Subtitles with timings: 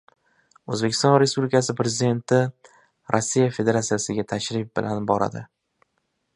[0.75, 2.41] O‘zbekiston Respublikasi Prezidenti
[3.17, 5.47] Rossiya Federatsiyasiga tashrif bilan boradi